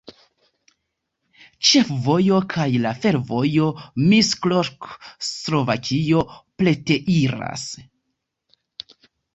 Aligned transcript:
Ĉefvojo 1.71 2.39
kaj 2.55 2.65
la 2.87 2.95
fervojo 3.03 3.69
Miskolc-Slovakio 4.07 6.27
preteriras. 6.61 7.69